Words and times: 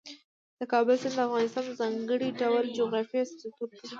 د 0.59 0.61
کابل 0.73 0.95
سیند 1.01 1.15
د 1.17 1.19
افغانستان 1.27 1.63
د 1.67 1.71
ځانګړي 1.81 2.27
ډول 2.41 2.65
جغرافیه 2.77 3.21
استازیتوب 3.23 3.69
کوي. 3.77 3.87